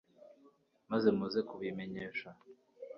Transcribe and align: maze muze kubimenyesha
maze 0.89 1.07
muze 1.17 1.39
kubimenyesha 1.49 2.29